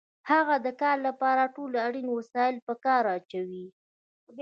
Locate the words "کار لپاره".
0.81-1.51